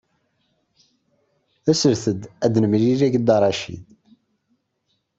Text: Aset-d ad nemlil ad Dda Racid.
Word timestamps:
Aset-d 1.71 2.21
ad 2.45 2.55
nemlil 2.63 2.99
ad 3.07 3.13
Dda 3.15 3.37
Racid. 3.41 3.85